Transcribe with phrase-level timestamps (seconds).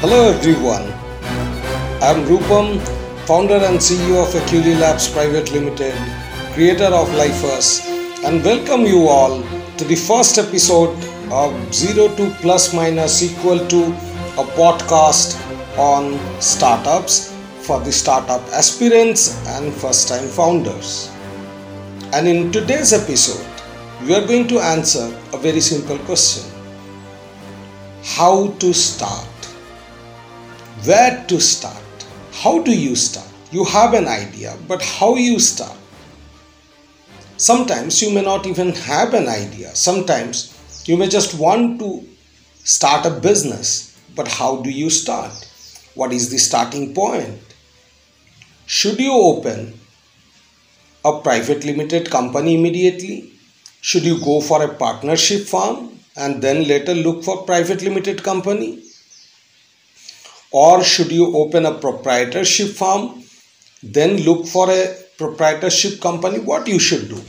[0.00, 0.84] Hello everyone.
[2.00, 2.78] I'm Rupam,
[3.26, 5.92] founder and CEO of Aculi Labs Private Limited,
[6.52, 7.84] creator of Lyfas,
[8.24, 9.42] and welcome you all
[9.76, 10.94] to the first episode
[11.32, 13.86] of 0 to plus minus equal to
[14.42, 15.34] a podcast
[15.76, 21.10] on startups for the startup aspirants and first time founders.
[22.12, 23.44] And in today's episode,
[24.06, 26.44] we are going to answer a very simple question
[28.04, 29.37] How to start?
[30.84, 31.82] Where to start.
[32.32, 33.26] How do you start?
[33.50, 35.76] You have an idea but how you start?
[37.36, 39.74] Sometimes you may not even have an idea.
[39.74, 40.54] Sometimes
[40.86, 42.06] you may just want to
[42.64, 45.32] start a business but how do you start?
[45.94, 47.38] What is the starting point?
[48.66, 49.74] Should you open
[51.04, 53.32] a private limited company immediately?
[53.80, 58.82] Should you go for a partnership firm and then later look for private limited company
[60.50, 63.22] or should you open a proprietorship firm
[63.82, 67.20] then look for a proprietorship company what you should do?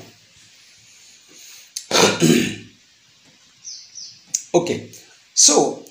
[4.52, 4.90] Okay
[5.34, 5.84] so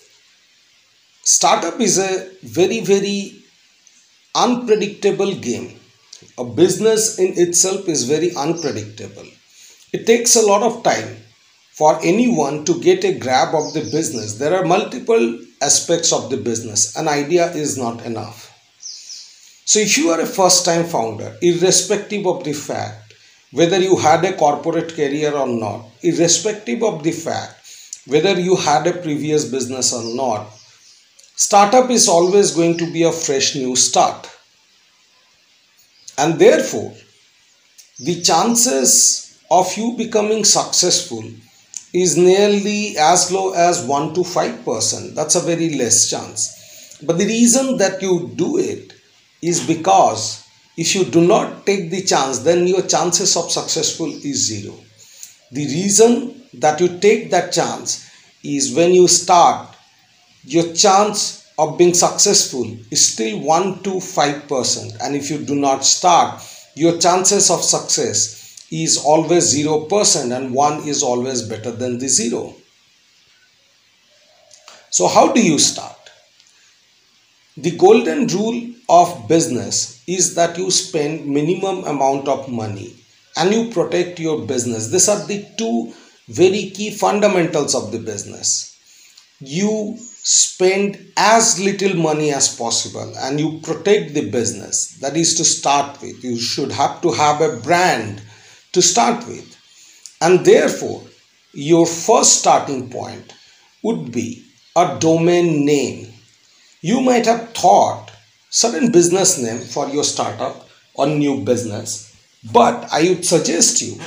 [1.23, 3.39] startup is a very very
[4.35, 5.79] unpredictable game.
[6.37, 9.27] A business in itself is very unpredictable.
[9.93, 11.17] It takes a lot of time
[11.79, 16.37] for anyone to get a grab of the business there are multiple aspects of the
[16.37, 16.97] business.
[16.97, 18.45] An idea is not enough.
[19.65, 23.15] So, if you are a first time founder, irrespective of the fact
[23.53, 27.55] whether you had a corporate career or not, irrespective of the fact
[28.07, 30.49] whether you had a previous business or not,
[31.37, 34.29] startup is always going to be a fresh new start.
[36.17, 36.95] And therefore,
[38.01, 41.23] the chances of you becoming successful
[41.93, 45.15] is nearly as low as 1 to 5%.
[45.15, 46.99] That's a very less chance.
[47.03, 48.93] But the reason that you do it
[49.41, 50.45] is because
[50.77, 54.75] if you do not take the chance, then your chances of successful is zero.
[55.51, 58.09] The reason that you take that chance
[58.45, 59.75] is when you start,
[60.43, 64.97] your chance of being successful is still 1 to 5%.
[65.03, 66.43] And if you do not start,
[66.75, 68.38] your chances of success
[68.71, 72.55] is always 0% and 1 is always better than the 0.
[74.91, 75.97] So, how do you start?
[77.57, 82.95] The golden rule of business is that you spend minimum amount of money
[83.37, 84.89] and you protect your business.
[84.89, 85.93] These are the two
[86.29, 88.77] very key fundamentals of the business.
[89.41, 94.99] You spend as little money as possible and you protect the business.
[95.01, 96.23] That is to start with.
[96.25, 98.23] You should have to have a brand
[98.73, 99.57] to start with.
[100.21, 101.03] And therefore,
[101.53, 103.35] your first starting point
[103.83, 104.45] would be
[104.77, 106.13] a domain name.
[106.81, 108.11] You might have thought
[108.51, 112.17] certain business name for your startup or new business,
[112.53, 113.99] but I would suggest you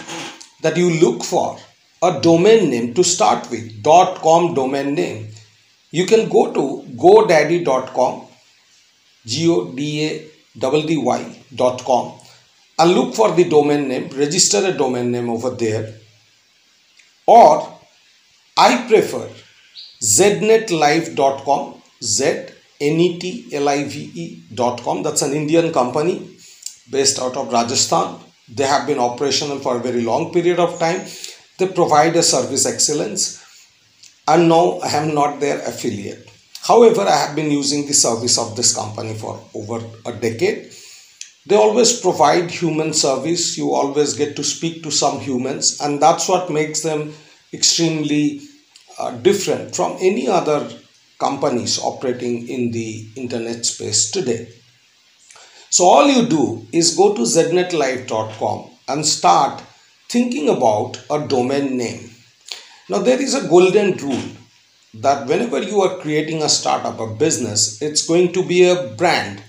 [0.62, 1.58] that you look for
[2.04, 5.28] a domain name to start with .com domain name.
[5.92, 8.28] You can go to godaddy.com,
[9.26, 10.20] G O D A
[10.58, 12.21] D D Y.com
[12.82, 15.94] and look for the domain name, register a domain name over there.
[17.28, 17.80] Or
[18.58, 19.28] I prefer
[20.02, 22.24] znetlive.com, Z
[22.82, 25.04] N E T L I V E.com.
[25.04, 26.16] That's an Indian company
[26.90, 28.20] based out of Rajasthan.
[28.50, 31.06] They have been operational for a very long period of time.
[31.60, 33.24] They provide a service excellence,
[34.28, 36.28] and now I am not their affiliate.
[36.64, 40.72] However, I have been using the service of this company for over a decade
[41.46, 43.58] they always provide human service.
[43.58, 47.14] You always get to speak to some humans and that's what makes them
[47.52, 48.42] extremely
[49.00, 50.70] uh, different from any other
[51.20, 54.50] companies operating in the internet space today.
[55.70, 59.64] So all you do is go to znetlive.com and start
[60.10, 62.10] thinking about a domain name.
[62.90, 64.30] Now there is a golden rule
[64.94, 69.42] that whenever you are creating a startup a business it's going to be a brand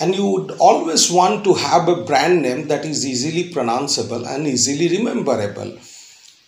[0.00, 4.46] and you would always want to have a brand name that is easily pronounceable and
[4.46, 5.76] easily rememberable.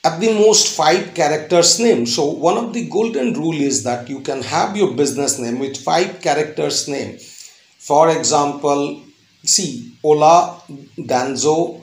[0.04, 2.06] At the most five characters name.
[2.06, 5.76] So one of the golden rule is that you can have your business name with
[5.76, 7.18] five characters name.
[7.78, 9.02] For example
[9.44, 10.62] see ola
[10.96, 11.82] dunzo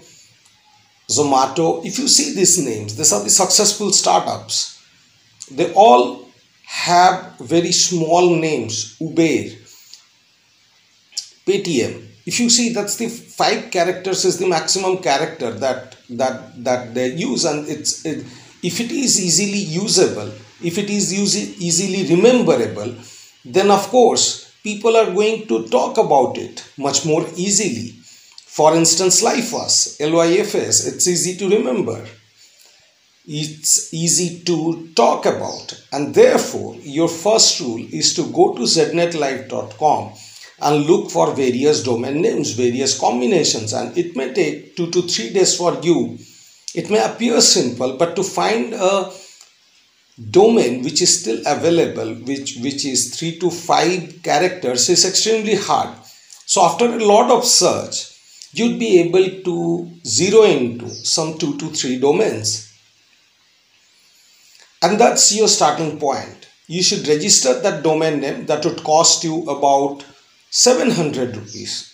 [1.10, 1.86] zomato.
[1.86, 4.81] If you see these names these are the successful startups.
[5.52, 6.28] They all
[6.66, 8.98] have very small names.
[9.00, 9.56] Uber
[11.47, 12.03] Paytm.
[12.25, 17.13] If you see that's the five characters is the maximum character that that that they
[17.13, 18.25] use and it's it,
[18.61, 22.95] if it is easily usable, if it is easy, easily rememberable,
[23.45, 27.94] then of course people are going to talk about it much more easily.
[28.57, 32.03] For instance, LYFAS, L-Y-F-S, it's easy to remember.
[33.25, 40.13] It's easy to talk about and therefore your first rule is to go to znetlive.com
[40.59, 45.31] and look for various domain names, various combinations and it may take two to three
[45.31, 46.18] days for you.
[46.74, 49.12] It may appear simple but to find a
[50.31, 55.95] domain which is still available which which is 3 to 5 characters is extremely hard.
[56.45, 58.18] So after a lot of search
[58.51, 62.74] you'd be able to zero into some 2 to 3 domains.
[64.81, 66.48] And that's your starting point.
[66.68, 70.04] You should register that domain name that would cost you about
[70.49, 71.94] 700 rupees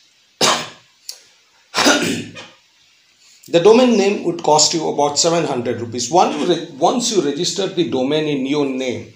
[3.48, 6.10] The domain name would cost you about 700 rupees.
[6.10, 9.14] Once you register the domain in your name,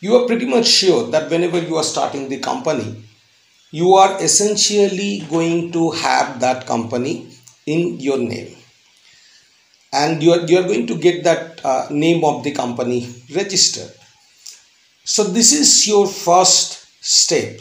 [0.00, 3.04] you are pretty much sure that whenever you are starting the company,
[3.70, 7.28] you are essentially going to have that company
[7.64, 8.56] in your name.
[9.92, 13.92] And you are, you are going to get that uh, name of the company registered.
[15.04, 17.60] So this is your first step.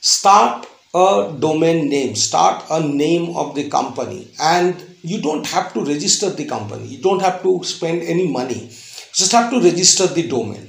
[0.00, 5.84] Start a domain name, start a name of the company and you don't have to
[5.84, 6.86] register the company.
[6.86, 8.64] You don't have to spend any money.
[8.64, 10.68] You just have to register the domain.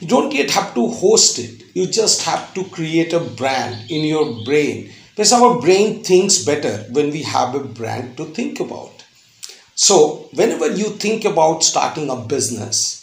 [0.00, 1.64] You don't yet have to host it.
[1.74, 4.90] You just have to create a brand in your brain.
[5.10, 9.04] Because our brain thinks better when we have a brand to think about.
[9.74, 12.96] So whenever you think about starting a business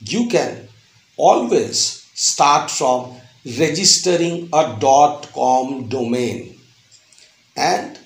[0.00, 0.68] you can
[1.16, 4.78] always start from registering a
[5.34, 6.58] com domain
[7.56, 7.98] and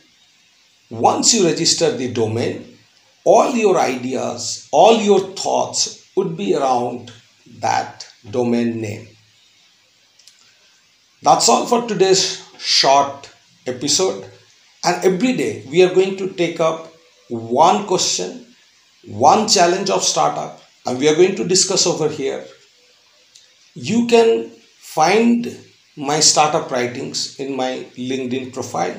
[0.91, 2.79] once you register the domain,
[3.25, 7.13] all your ideas, all your thoughts would be around
[7.61, 9.09] that domain name.
[11.23, 13.31] That's all for today's short
[13.67, 14.31] episode.
[14.85, 16.93] And every day we are going to take up
[17.29, 18.47] one question,
[19.07, 22.45] one challenge of startup, and we are going to discuss over here.
[23.75, 24.51] You can
[24.97, 25.47] find
[25.97, 27.73] my startup writings in my
[28.11, 28.97] LinkedIn profile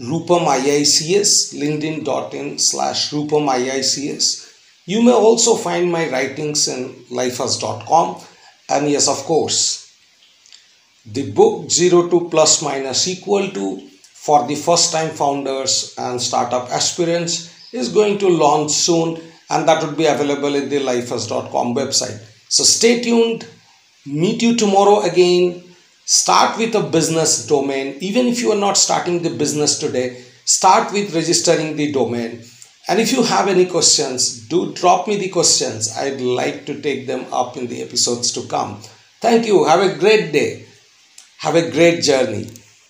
[0.00, 4.24] Rupam IICS, linkedin.in slash Rupam IICS.
[4.86, 8.20] You may also find my writings in lyfas.com
[8.68, 9.94] and yes, of course,
[11.06, 16.68] the book 0 to plus minus equal to for the first time founders and startup
[16.70, 19.20] aspirants is going to launch soon
[19.50, 22.20] and that would be available in the lyfas.com website.
[22.48, 23.46] So stay tuned.
[24.06, 25.72] Meet you tomorrow again
[26.04, 27.96] Start with a business domain.
[28.00, 32.42] Even if you are not starting the business today, start with registering the domain.
[32.88, 35.96] And if you have any questions, do drop me the questions.
[35.96, 38.82] I'd like to take them up in the episodes to come.
[39.20, 39.64] Thank you.
[39.64, 40.66] Have a great day.
[41.38, 42.48] Have a great journey.